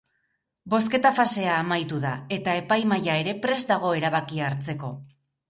[0.73, 4.93] Bozketa-fasea amaitu da, eta epaimahaia ere prest dago erabakia hartzeko.